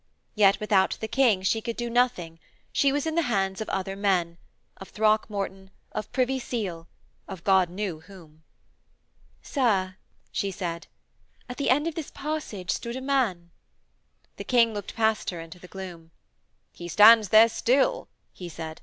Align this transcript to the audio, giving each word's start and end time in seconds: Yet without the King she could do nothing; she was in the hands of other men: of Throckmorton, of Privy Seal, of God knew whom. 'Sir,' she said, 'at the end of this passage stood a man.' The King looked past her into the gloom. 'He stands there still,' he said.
Yet 0.33 0.59
without 0.59 0.97
the 0.99 1.07
King 1.07 1.43
she 1.43 1.61
could 1.61 1.77
do 1.77 1.87
nothing; 1.87 2.39
she 2.71 2.91
was 2.91 3.05
in 3.05 3.13
the 3.13 3.21
hands 3.21 3.61
of 3.61 3.69
other 3.69 3.95
men: 3.95 4.39
of 4.77 4.89
Throckmorton, 4.89 5.69
of 5.91 6.11
Privy 6.11 6.39
Seal, 6.39 6.87
of 7.27 7.43
God 7.43 7.69
knew 7.69 7.99
whom. 7.99 8.41
'Sir,' 9.43 9.97
she 10.31 10.49
said, 10.49 10.87
'at 11.47 11.57
the 11.57 11.69
end 11.69 11.85
of 11.85 11.93
this 11.93 12.09
passage 12.09 12.71
stood 12.71 12.95
a 12.95 12.99
man.' 13.01 13.51
The 14.37 14.43
King 14.43 14.73
looked 14.73 14.95
past 14.95 15.29
her 15.29 15.39
into 15.39 15.59
the 15.59 15.67
gloom. 15.67 16.09
'He 16.71 16.87
stands 16.87 17.29
there 17.29 17.47
still,' 17.47 18.07
he 18.33 18.49
said. 18.49 18.79